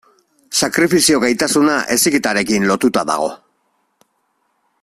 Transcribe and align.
Sakrifizio 0.59 1.19
gaitasuna 1.25 1.75
heziketarekin 1.97 2.67
lotuta 2.73 3.07
dago. 3.11 3.33